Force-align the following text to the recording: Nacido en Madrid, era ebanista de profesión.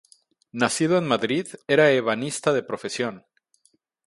Nacido 0.51 0.97
en 0.97 1.05
Madrid, 1.07 1.45
era 1.67 1.91
ebanista 1.91 2.53
de 2.53 2.63
profesión. 2.63 3.27